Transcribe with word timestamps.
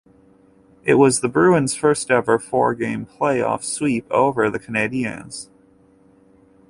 It 0.83 0.95
was 0.95 1.19
the 1.21 1.27
Bruins' 1.27 1.75
first 1.75 2.09
ever 2.09 2.39
four-game 2.39 3.05
playoff 3.05 3.61
sweep 3.61 4.07
over 4.09 4.49
the 4.49 4.57
Canadiens. 4.57 5.49